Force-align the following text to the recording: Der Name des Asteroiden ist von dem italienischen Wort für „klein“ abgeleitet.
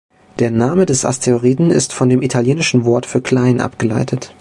Der 0.39 0.49
Name 0.49 0.87
des 0.87 1.05
Asteroiden 1.05 1.69
ist 1.69 1.93
von 1.93 2.09
dem 2.09 2.23
italienischen 2.23 2.85
Wort 2.85 3.05
für 3.05 3.21
„klein“ 3.21 3.61
abgeleitet. 3.61 4.33